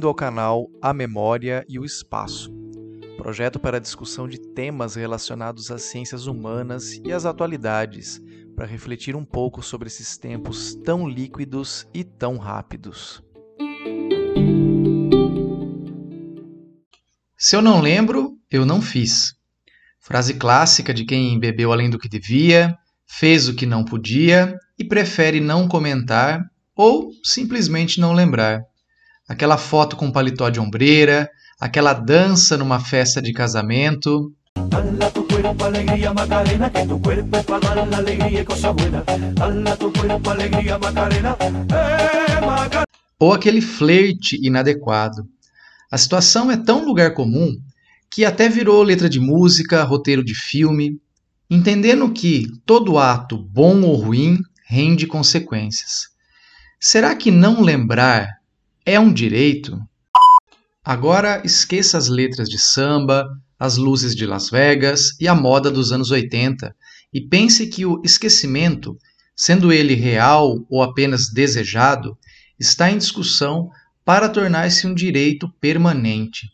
Bem-vindo 0.00 0.08
ao 0.08 0.14
canal 0.14 0.70
A 0.80 0.94
Memória 0.94 1.62
e 1.68 1.78
o 1.78 1.84
Espaço, 1.84 2.50
projeto 3.18 3.60
para 3.60 3.78
discussão 3.78 4.26
de 4.26 4.40
temas 4.40 4.94
relacionados 4.94 5.70
às 5.70 5.82
ciências 5.82 6.26
humanas 6.26 6.98
e 7.04 7.12
às 7.12 7.26
atualidades, 7.26 8.18
para 8.56 8.64
refletir 8.64 9.14
um 9.14 9.26
pouco 9.26 9.62
sobre 9.62 9.88
esses 9.88 10.16
tempos 10.16 10.74
tão 10.74 11.06
líquidos 11.06 11.86
e 11.92 12.02
tão 12.02 12.38
rápidos. 12.38 13.22
Se 17.36 17.54
eu 17.54 17.60
não 17.60 17.82
lembro, 17.82 18.38
eu 18.50 18.64
não 18.64 18.80
fiz. 18.80 19.34
Frase 19.98 20.32
clássica 20.32 20.94
de 20.94 21.04
quem 21.04 21.38
bebeu 21.38 21.74
além 21.74 21.90
do 21.90 21.98
que 21.98 22.08
devia, 22.08 22.74
fez 23.06 23.50
o 23.50 23.54
que 23.54 23.66
não 23.66 23.84
podia 23.84 24.56
e 24.78 24.82
prefere 24.82 25.40
não 25.40 25.68
comentar 25.68 26.40
ou 26.74 27.10
simplesmente 27.22 28.00
não 28.00 28.14
lembrar. 28.14 28.69
Aquela 29.30 29.56
foto 29.56 29.94
com 29.94 30.10
paletó 30.10 30.50
de 30.50 30.58
ombreira, 30.58 31.30
aquela 31.60 31.92
dança 31.92 32.58
numa 32.58 32.80
festa 32.80 33.22
de 33.22 33.32
casamento. 33.32 34.34
Ou 43.20 43.32
aquele 43.32 43.60
flerte 43.60 44.36
inadequado. 44.44 45.22
A 45.92 45.96
situação 45.96 46.50
é 46.50 46.56
tão 46.56 46.84
lugar 46.84 47.14
comum 47.14 47.56
que 48.10 48.24
até 48.24 48.48
virou 48.48 48.82
letra 48.82 49.08
de 49.08 49.20
música, 49.20 49.84
roteiro 49.84 50.24
de 50.24 50.34
filme, 50.34 51.00
entendendo 51.48 52.12
que 52.12 52.48
todo 52.66 52.98
ato, 52.98 53.38
bom 53.38 53.80
ou 53.82 53.94
ruim, 53.94 54.40
rende 54.66 55.06
consequências. 55.06 56.08
Será 56.80 57.14
que 57.14 57.30
não 57.30 57.62
lembrar 57.62 58.39
é 58.90 58.98
um 58.98 59.12
direito? 59.12 59.78
Agora 60.84 61.40
esqueça 61.44 61.96
as 61.96 62.08
letras 62.08 62.48
de 62.48 62.58
samba, 62.58 63.24
as 63.56 63.76
luzes 63.76 64.16
de 64.16 64.26
Las 64.26 64.50
Vegas 64.50 65.16
e 65.20 65.28
a 65.28 65.34
moda 65.34 65.70
dos 65.70 65.92
anos 65.92 66.10
80 66.10 66.74
e 67.12 67.20
pense 67.20 67.68
que 67.68 67.86
o 67.86 68.02
esquecimento, 68.04 68.98
sendo 69.36 69.72
ele 69.72 69.94
real 69.94 70.66
ou 70.68 70.82
apenas 70.82 71.32
desejado, 71.32 72.18
está 72.58 72.90
em 72.90 72.98
discussão 72.98 73.70
para 74.04 74.28
tornar-se 74.28 74.88
um 74.88 74.94
direito 74.94 75.48
permanente. 75.60 76.48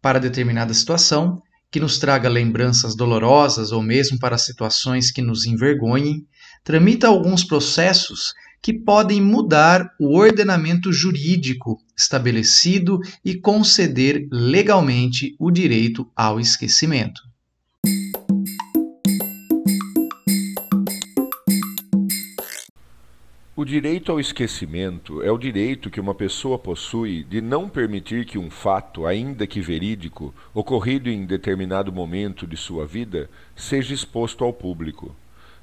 Para 0.00 0.18
determinada 0.18 0.74
situação, 0.74 1.40
que 1.70 1.78
nos 1.78 1.96
traga 1.96 2.28
lembranças 2.28 2.96
dolorosas 2.96 3.70
ou 3.70 3.80
mesmo 3.80 4.18
para 4.18 4.36
situações 4.36 5.12
que 5.12 5.22
nos 5.22 5.46
envergonhem, 5.46 6.26
tramita 6.64 7.06
alguns 7.06 7.44
processos 7.44 8.34
que 8.62 8.72
podem 8.72 9.20
mudar 9.20 9.92
o 9.98 10.16
ordenamento 10.16 10.92
jurídico 10.92 11.80
estabelecido 11.98 13.00
e 13.24 13.34
conceder 13.34 14.28
legalmente 14.30 15.34
o 15.38 15.50
direito 15.50 16.08
ao 16.14 16.38
esquecimento. 16.38 17.20
O 23.54 23.64
direito 23.64 24.10
ao 24.10 24.18
esquecimento 24.18 25.22
é 25.22 25.30
o 25.30 25.38
direito 25.38 25.88
que 25.88 26.00
uma 26.00 26.14
pessoa 26.14 26.58
possui 26.58 27.22
de 27.22 27.40
não 27.40 27.68
permitir 27.68 28.24
que 28.24 28.36
um 28.36 28.50
fato, 28.50 29.06
ainda 29.06 29.46
que 29.46 29.60
verídico, 29.60 30.34
ocorrido 30.52 31.08
em 31.08 31.24
determinado 31.24 31.92
momento 31.92 32.44
de 32.44 32.56
sua 32.56 32.86
vida, 32.86 33.30
seja 33.54 33.94
exposto 33.94 34.42
ao 34.42 34.52
público. 34.52 35.14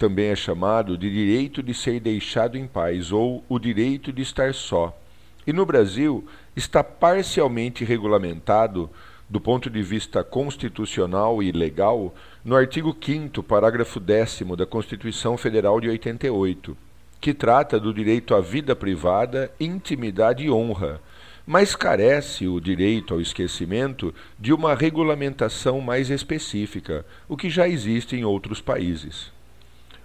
Também 0.00 0.28
é 0.28 0.34
chamado 0.34 0.96
de 0.96 1.10
direito 1.10 1.62
de 1.62 1.74
ser 1.74 2.00
deixado 2.00 2.56
em 2.56 2.66
paz 2.66 3.12
ou 3.12 3.44
o 3.46 3.58
direito 3.58 4.10
de 4.10 4.22
estar 4.22 4.54
só. 4.54 4.98
E 5.46 5.52
no 5.52 5.66
Brasil 5.66 6.26
está 6.56 6.82
parcialmente 6.82 7.84
regulamentado, 7.84 8.88
do 9.28 9.38
ponto 9.38 9.68
de 9.68 9.82
vista 9.82 10.24
constitucional 10.24 11.42
e 11.42 11.52
legal, 11.52 12.14
no 12.42 12.56
artigo 12.56 12.96
5, 12.98 13.42
parágrafo 13.42 14.00
10 14.00 14.40
da 14.56 14.64
Constituição 14.64 15.36
Federal 15.36 15.78
de 15.78 15.90
88 15.90 16.74
que 17.20 17.34
trata 17.34 17.78
do 17.78 17.92
direito 17.92 18.34
à 18.34 18.40
vida 18.40 18.74
privada, 18.74 19.52
intimidade 19.60 20.44
e 20.44 20.50
honra, 20.50 21.02
mas 21.46 21.76
carece 21.76 22.48
o 22.48 22.58
direito 22.58 23.12
ao 23.12 23.20
esquecimento 23.20 24.14
de 24.38 24.54
uma 24.54 24.74
regulamentação 24.74 25.82
mais 25.82 26.08
específica, 26.08 27.04
o 27.28 27.36
que 27.36 27.50
já 27.50 27.68
existe 27.68 28.16
em 28.16 28.24
outros 28.24 28.62
países. 28.62 29.38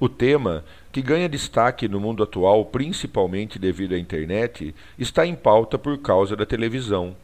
O 0.00 0.08
tema, 0.08 0.64
que 0.92 1.02
ganha 1.02 1.28
destaque 1.28 1.88
no 1.88 1.98
mundo 1.98 2.22
atual 2.22 2.64
principalmente 2.64 3.58
devido 3.58 3.94
à 3.94 3.98
internet, 3.98 4.72
está 4.96 5.26
em 5.26 5.34
pauta 5.34 5.76
por 5.76 5.98
causa 5.98 6.36
da 6.36 6.46
televisão. 6.46 7.16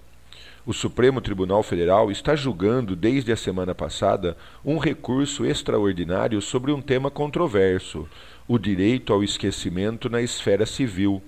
O 0.66 0.72
Supremo 0.72 1.20
Tribunal 1.20 1.62
Federal 1.62 2.10
está 2.10 2.34
julgando 2.34 2.96
desde 2.96 3.30
a 3.30 3.36
semana 3.36 3.76
passada 3.76 4.36
um 4.64 4.78
recurso 4.78 5.46
extraordinário 5.46 6.42
sobre 6.42 6.72
um 6.72 6.80
tema 6.80 7.12
controverso, 7.12 8.08
o 8.48 8.58
direito 8.58 9.12
ao 9.12 9.22
esquecimento 9.22 10.08
na 10.08 10.20
esfera 10.20 10.66
civil. 10.66 11.22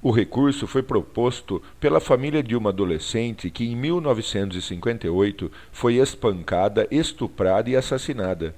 O 0.00 0.12
recurso 0.12 0.68
foi 0.68 0.82
proposto 0.82 1.60
pela 1.80 1.98
família 1.98 2.40
de 2.40 2.54
uma 2.54 2.70
adolescente 2.70 3.50
que, 3.50 3.64
em 3.64 3.74
1958, 3.74 5.50
foi 5.72 5.94
espancada, 5.94 6.86
estuprada 6.88 7.68
e 7.68 7.74
assassinada. 7.74 8.54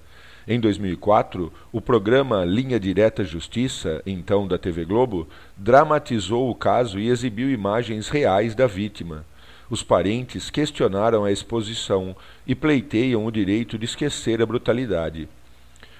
Em 0.49 0.59
2004, 0.59 1.53
o 1.71 1.81
programa 1.81 2.45
Linha 2.45 2.81
Direta 2.81 3.23
Justiça, 3.23 4.03
então 4.07 4.49
da 4.49 4.57
TV 4.57 4.85
Globo, 4.85 5.29
dramatizou 5.57 6.51
o 6.51 6.55
caso 6.55 6.99
e 6.99 7.09
exibiu 7.09 7.51
imagens 7.51 8.09
reais 8.09 8.55
da 8.55 8.67
vítima. 8.67 9.25
Os 9.69 9.83
parentes 9.83 10.51
questionaram 10.51 11.25
a 11.25 11.31
exposição 11.31 12.17
e 12.47 12.55
pleiteiam 12.55 13.25
o 13.25 13.31
direito 13.31 13.79
de 13.79 13.85
esquecer 13.85 14.41
a 14.43 14.47
brutalidade. 14.47 15.29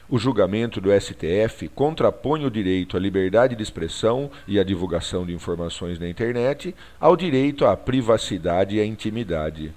O 0.09 0.19
julgamento 0.19 0.81
do 0.81 0.91
STF 0.91 1.69
contrapõe 1.69 2.45
o 2.45 2.51
direito 2.51 2.97
à 2.97 3.01
liberdade 3.01 3.55
de 3.55 3.63
expressão 3.63 4.29
e 4.49 4.59
à 4.59 4.65
divulgação 4.65 5.25
de 5.25 5.33
informações 5.33 6.01
na 6.01 6.09
internet 6.09 6.75
ao 6.99 7.17
direito 7.17 7.65
à 7.65 7.77
privacidade 7.77 8.75
e 8.75 8.81
à 8.81 8.85
intimidade. 8.85 9.71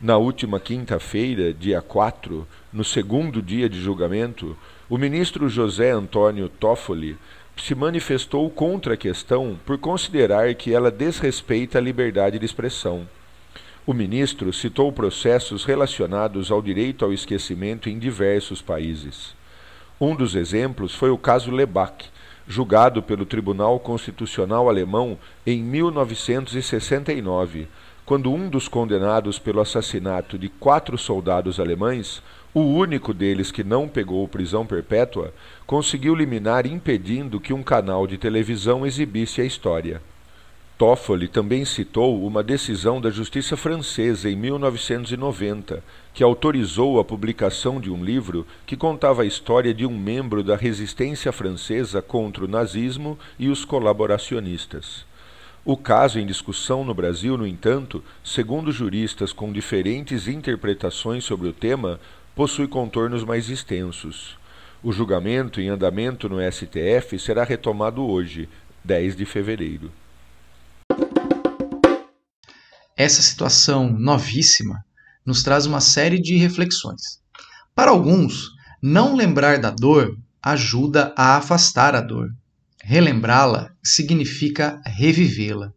Na 0.00 0.16
última 0.16 0.60
quinta-feira, 0.60 1.52
dia 1.52 1.82
4, 1.82 2.46
no 2.72 2.84
segundo 2.84 3.42
dia 3.42 3.68
de 3.68 3.80
julgamento, 3.80 4.56
o 4.88 4.96
ministro 4.96 5.48
José 5.48 5.90
Antônio 5.90 6.48
Toffoli 6.48 7.18
se 7.56 7.74
manifestou 7.74 8.48
contra 8.48 8.94
a 8.94 8.96
questão 8.96 9.58
por 9.66 9.76
considerar 9.76 10.54
que 10.54 10.72
ela 10.72 10.88
desrespeita 10.88 11.78
a 11.78 11.80
liberdade 11.80 12.38
de 12.38 12.46
expressão. 12.46 13.08
O 13.84 13.92
ministro 13.92 14.52
citou 14.52 14.92
processos 14.92 15.64
relacionados 15.64 16.52
ao 16.52 16.62
direito 16.62 17.04
ao 17.04 17.12
esquecimento 17.12 17.90
em 17.90 17.98
diversos 17.98 18.62
países. 18.62 19.34
Um 20.00 20.14
dos 20.14 20.36
exemplos 20.36 20.94
foi 20.94 21.10
o 21.10 21.18
caso 21.18 21.50
Lebach, 21.50 22.08
julgado 22.46 23.02
pelo 23.02 23.26
Tribunal 23.26 23.80
Constitucional 23.80 24.68
Alemão 24.68 25.18
em 25.44 25.60
1969, 25.60 27.66
quando 28.08 28.32
um 28.32 28.48
dos 28.48 28.68
condenados 28.68 29.38
pelo 29.38 29.60
assassinato 29.60 30.38
de 30.38 30.48
quatro 30.48 30.96
soldados 30.96 31.60
alemães, 31.60 32.22
o 32.54 32.60
único 32.60 33.12
deles 33.12 33.50
que 33.52 33.62
não 33.62 33.86
pegou 33.86 34.26
prisão 34.26 34.64
perpétua, 34.64 35.30
conseguiu 35.66 36.14
liminar 36.14 36.66
impedindo 36.66 37.38
que 37.38 37.52
um 37.52 37.62
canal 37.62 38.06
de 38.06 38.16
televisão 38.16 38.86
exibisse 38.86 39.42
a 39.42 39.44
história. 39.44 40.00
Toffoli 40.78 41.28
também 41.28 41.66
citou 41.66 42.26
uma 42.26 42.42
decisão 42.42 42.98
da 42.98 43.10
justiça 43.10 43.58
francesa 43.58 44.30
em 44.30 44.36
1990, 44.36 45.84
que 46.14 46.24
autorizou 46.24 46.98
a 46.98 47.04
publicação 47.04 47.78
de 47.78 47.90
um 47.90 48.02
livro 48.02 48.46
que 48.64 48.74
contava 48.74 49.20
a 49.20 49.26
história 49.26 49.74
de 49.74 49.84
um 49.84 49.94
membro 49.94 50.42
da 50.42 50.56
resistência 50.56 51.30
francesa 51.30 52.00
contra 52.00 52.42
o 52.42 52.48
nazismo 52.48 53.18
e 53.38 53.50
os 53.50 53.66
colaboracionistas. 53.66 55.06
O 55.68 55.76
caso 55.76 56.18
em 56.18 56.24
discussão 56.24 56.82
no 56.82 56.94
Brasil, 56.94 57.36
no 57.36 57.46
entanto, 57.46 58.02
segundo 58.24 58.72
juristas 58.72 59.34
com 59.34 59.52
diferentes 59.52 60.26
interpretações 60.26 61.24
sobre 61.24 61.46
o 61.46 61.52
tema, 61.52 62.00
possui 62.34 62.66
contornos 62.66 63.22
mais 63.22 63.50
extensos. 63.50 64.38
O 64.82 64.90
julgamento 64.92 65.60
em 65.60 65.68
andamento 65.68 66.26
no 66.26 66.38
STF 66.40 67.18
será 67.18 67.44
retomado 67.44 68.02
hoje, 68.02 68.48
10 68.82 69.14
de 69.14 69.26
fevereiro. 69.26 69.92
Essa 72.96 73.20
situação 73.20 73.90
novíssima 73.92 74.82
nos 75.22 75.42
traz 75.42 75.66
uma 75.66 75.82
série 75.82 76.18
de 76.18 76.34
reflexões. 76.38 77.20
Para 77.74 77.90
alguns, 77.90 78.52
não 78.80 79.14
lembrar 79.14 79.58
da 79.58 79.68
dor 79.70 80.16
ajuda 80.42 81.12
a 81.14 81.36
afastar 81.36 81.94
a 81.94 82.00
dor. 82.00 82.30
Relembrá-la 82.90 83.70
significa 83.84 84.80
revivê-la. 84.86 85.74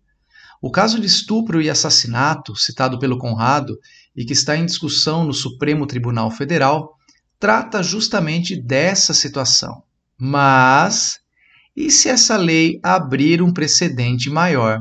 O 0.62 0.72
caso 0.72 0.98
de 0.98 1.08
estupro 1.08 1.62
e 1.62 1.69
assassinato, 1.69 2.56
citado 2.56 2.98
pelo 3.00 3.18
Conrado 3.18 3.78
e 4.16 4.24
que 4.24 4.31
está 4.31 4.56
em 4.56 4.66
discussão 4.66 5.25
no 5.25 5.34
Supremo 5.34 5.86
Tribunal 5.86 6.31
Federal, 6.31 6.96
trata 7.38 7.84
justamente 7.84 8.56
dessa 8.56 9.13
situação. 9.13 9.84
Mas 10.18 11.19
e 11.75 11.92
se 11.92 12.08
essa 12.08 12.38
lei 12.38 12.80
abrir 12.81 13.42
um 13.42 13.52
precedente 13.52 14.30
maior? 14.30 14.80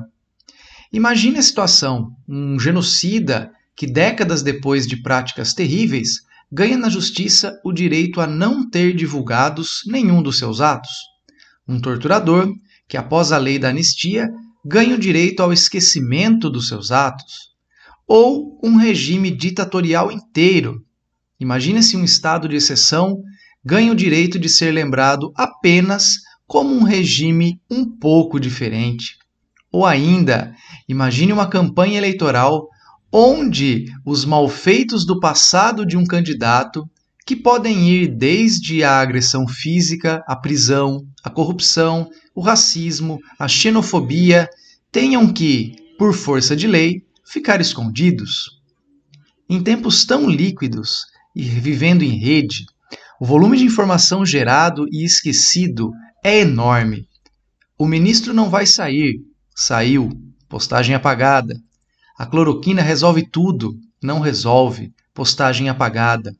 Imagine 0.93 1.39
a 1.39 1.43
situação: 1.43 2.15
um 2.29 2.61
genocida 2.61 3.51
que, 3.75 3.89
décadas 3.89 4.41
depois 4.41 4.87
de 4.87 5.03
práticas 5.03 5.53
terríveis, 5.53 6.21
ganha 6.53 6.79
na 6.79 6.89
justiça 6.89 7.61
o 7.65 7.73
direito 7.73 8.21
a 8.21 8.27
não 8.29 8.71
ter 8.71 8.95
divulgados 8.95 9.83
nenhum 9.85 10.23
dos 10.23 10.39
seus 10.39 10.61
atos. 10.61 11.10
Um 11.71 11.81
torturador 11.81 12.53
que, 12.89 12.97
após 12.97 13.31
a 13.31 13.39
lei 13.39 13.57
da 13.57 13.69
anistia, 13.69 14.29
ganha 14.65 14.97
o 14.97 14.99
direito 14.99 15.41
ao 15.41 15.53
esquecimento 15.53 16.51
dos 16.51 16.67
seus 16.67 16.91
atos. 16.91 17.51
Ou 18.09 18.59
um 18.61 18.75
regime 18.75 19.31
ditatorial 19.31 20.11
inteiro. 20.11 20.85
Imagine 21.39 21.81
se 21.81 21.97
um 21.97 22.03
estado 22.03 22.49
de 22.49 22.57
exceção 22.57 23.23
ganha 23.65 23.93
o 23.93 23.95
direito 23.95 24.37
de 24.37 24.49
ser 24.49 24.73
lembrado 24.73 25.33
apenas 25.37 26.15
como 26.45 26.75
um 26.75 26.83
regime 26.83 27.61
um 27.71 27.85
pouco 27.89 28.41
diferente. 28.41 29.17
Ou 29.71 29.87
ainda, 29.87 30.53
imagine 30.89 31.33
uma 31.33 31.47
campanha 31.49 31.99
eleitoral 31.99 32.67
onde 33.13 33.85
os 34.05 34.25
malfeitos 34.25 35.07
do 35.07 35.21
passado 35.21 35.87
de 35.87 35.97
um 35.97 36.05
candidato, 36.05 36.91
que 37.27 37.37
podem 37.37 37.89
ir 37.89 38.09
desde 38.09 38.83
a 38.83 39.01
agressão 39.01 39.47
física, 39.47 40.23
a 40.27 40.35
prisão, 40.35 41.07
a 41.23 41.31
corrupção, 41.31 42.09
o 42.35 42.41
racismo, 42.41 43.19
a 43.39 43.47
xenofobia, 43.47 44.49
tenham 44.91 45.33
que, 45.33 45.77
por 45.99 46.15
força 46.15 46.57
de 46.57 46.67
lei, 46.67 47.03
ficar 47.25 47.61
escondidos. 47.61 48.61
Em 49.49 49.63
tempos 49.63 50.05
tão 50.05 50.29
líquidos 50.29 51.07
e 51.35 51.43
vivendo 51.43 52.03
em 52.03 52.19
rede, 52.19 52.65
o 53.21 53.27
volume 53.27 53.59
de 53.59 53.65
informação 53.65 54.25
gerado 54.25 54.87
e 54.91 55.05
esquecido 55.05 55.93
é 56.25 56.41
enorme. 56.41 57.07
O 57.79 57.87
ministro 57.87 58.33
não 58.33 58.49
vai 58.49 58.67
sair, 58.67 59.21
saiu, 59.55 60.11
postagem 60.49 60.95
apagada. 60.95 61.55
A 62.19 62.27
cloroquina 62.27 62.83
resolve 62.83 63.27
tudo, 63.27 63.75
não 64.03 64.21
resolve, 64.21 64.93
postagem 65.15 65.69
apagada. 65.69 66.35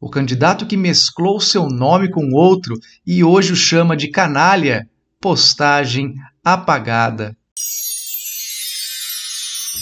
O 0.00 0.08
candidato 0.08 0.64
que 0.64 0.76
mesclou 0.76 1.40
seu 1.40 1.66
nome 1.66 2.08
com 2.08 2.32
outro 2.32 2.78
e 3.04 3.24
hoje 3.24 3.52
o 3.52 3.56
chama 3.56 3.96
de 3.96 4.08
canalha, 4.08 4.88
postagem 5.20 6.14
apagada. 6.44 7.36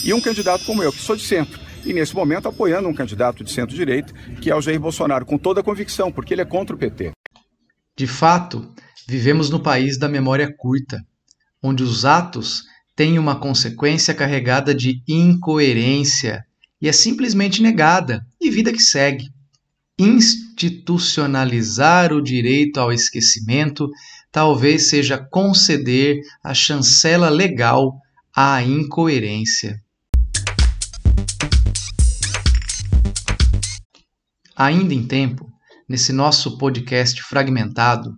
E 0.03 0.15
um 0.15 0.21
candidato 0.21 0.65
como 0.65 0.83
eu, 0.83 0.91
que 0.91 1.01
sou 1.01 1.17
de 1.17 1.23
centro, 1.23 1.61
e 1.85 1.93
nesse 1.93 2.15
momento 2.15 2.49
apoiando 2.49 2.89
um 2.89 2.95
candidato 2.95 3.45
de 3.45 3.53
centro-direita, 3.53 4.13
que 4.41 4.51
é 4.51 4.57
o 4.57 4.61
Jair 4.63 4.81
Bolsonaro, 4.81 5.27
com 5.27 5.37
toda 5.37 5.61
a 5.61 5.65
convicção, 5.65 6.11
porque 6.11 6.33
ele 6.33 6.43
é 6.43 6.47
contra 6.47 6.75
o 6.75 6.79
PT. 6.79 7.13
De 7.95 8.07
fato, 8.07 8.73
vivemos 9.07 9.51
no 9.51 9.61
país 9.61 9.99
da 9.99 10.09
memória 10.09 10.51
curta, 10.57 10.99
onde 11.63 11.83
os 11.83 12.07
atos 12.07 12.63
têm 12.95 13.19
uma 13.19 13.39
consequência 13.39 14.15
carregada 14.15 14.75
de 14.75 15.03
incoerência 15.07 16.43
e 16.81 16.89
é 16.89 16.93
simplesmente 16.93 17.63
negada, 17.63 18.27
e 18.41 18.51
vida 18.51 18.73
que 18.73 18.81
segue. 18.81 19.36
Institucionalizar 19.99 22.13
o 22.13 22.21
direito 22.21 22.79
ao 22.79 22.93
esquecimento 22.93 23.89
talvez 24.31 24.91
seja 24.91 25.17
conceder 25.17 26.21
a 26.45 26.53
chancela 26.53 27.31
legal 27.31 27.99
à 28.35 28.63
incoerência. 28.63 29.83
Ainda 34.55 34.93
em 34.93 35.07
tempo, 35.07 35.51
nesse 35.89 36.13
nosso 36.13 36.59
podcast 36.59 37.23
fragmentado, 37.23 38.13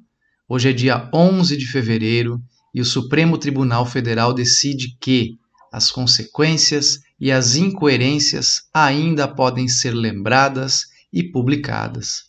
hoje 0.49 0.71
é 0.71 0.73
dia 0.73 1.09
11 1.15 1.57
de 1.57 1.67
fevereiro 1.67 2.43
e 2.75 2.81
o 2.81 2.85
Supremo 2.85 3.39
Tribunal 3.39 3.87
Federal 3.87 4.35
decide 4.35 4.97
que 5.01 5.39
as 5.73 5.93
consequências 5.93 6.99
e 7.21 7.31
as 7.31 7.55
incoerências 7.55 8.63
ainda 8.75 9.29
podem 9.29 9.69
ser 9.69 9.93
lembradas 9.93 10.98
e 11.13 11.23
publicadas, 11.23 12.25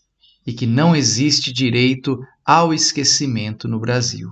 e 0.46 0.54
que 0.54 0.66
não 0.66 0.96
existe 0.96 1.52
direito 1.52 2.20
ao 2.46 2.74
esquecimento 2.74 3.68
no 3.68 3.80
Brasil. 3.80 4.31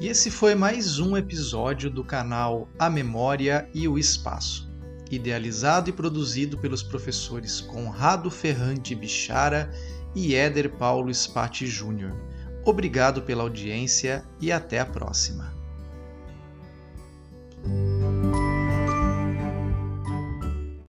E 0.00 0.06
esse 0.06 0.30
foi 0.30 0.54
mais 0.54 0.98
um 0.98 1.16
episódio 1.16 1.90
do 1.90 2.04
canal 2.04 2.68
A 2.78 2.90
Memória 2.90 3.68
e 3.74 3.88
o 3.88 3.98
Espaço, 3.98 4.70
idealizado 5.10 5.88
e 5.88 5.92
produzido 5.94 6.58
pelos 6.58 6.82
professores 6.82 7.60
Conrado 7.60 8.30
Ferrante 8.30 8.94
Bichara 8.94 9.70
e 10.14 10.34
Éder 10.34 10.76
Paulo 10.76 11.12
Spati 11.12 11.66
Júnior. 11.66 12.12
Obrigado 12.66 13.22
pela 13.22 13.42
audiência 13.42 14.24
e 14.40 14.52
até 14.52 14.78
a 14.78 14.86
próxima. 14.86 15.53